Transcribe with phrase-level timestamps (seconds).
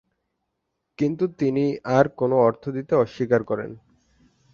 [0.99, 1.65] কিন্তু তিনি
[1.97, 3.71] আর কোনও অর্থ দিতে অস্বীকার করেন।